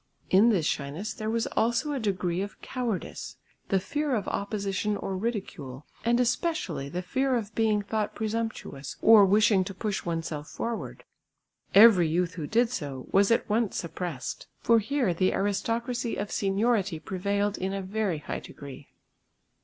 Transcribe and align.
In 0.31 0.49
this 0.49 0.65
shyness 0.65 1.13
there 1.13 1.29
was 1.29 1.45
also 1.55 1.93
a 1.93 1.99
degree 1.99 2.41
of 2.41 2.59
cowardice, 2.63 3.37
the 3.69 3.79
fear 3.79 4.15
of 4.15 4.27
opposition 4.29 4.97
or 4.97 5.15
ridicule, 5.15 5.85
and 6.03 6.19
especially 6.19 6.89
the 6.89 7.03
fear 7.03 7.35
of 7.35 7.53
being 7.53 7.83
thought 7.83 8.15
presumptuous 8.15 8.95
or 9.03 9.27
wishing 9.27 9.63
to 9.63 9.75
push 9.75 10.03
oneself 10.03 10.47
forward. 10.49 11.03
Every 11.75 12.07
youth 12.07 12.33
who 12.33 12.47
did 12.47 12.71
so, 12.71 13.05
was 13.11 13.29
at 13.29 13.47
once 13.47 13.77
suppressed, 13.77 14.47
for 14.59 14.79
here 14.79 15.13
the 15.13 15.33
aristocracy 15.33 16.15
of 16.15 16.31
seniority 16.31 16.99
prevailed 16.99 17.59
in 17.59 17.71
a 17.71 17.83
very 17.83 18.17
high 18.17 18.39
degree. 18.39 18.87